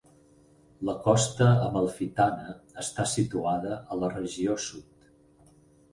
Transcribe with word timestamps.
La 0.87 0.95
costa 1.07 1.49
amalfitana 1.65 2.55
està 2.87 3.07
situada 3.15 3.77
a 3.97 4.03
la 4.05 4.13
regió 4.19 4.57
sud. 4.69 5.11